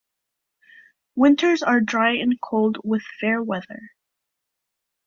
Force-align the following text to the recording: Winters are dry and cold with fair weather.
Winters 1.13 1.61
are 1.61 1.79
dry 1.79 2.13
and 2.13 2.41
cold 2.41 2.79
with 2.83 3.03
fair 3.19 3.39
weather. 3.43 3.91